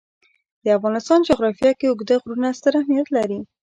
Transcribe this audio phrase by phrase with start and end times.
[0.63, 3.39] د افغانستان جغرافیه کې اوږده غرونه ستر اهمیت لري.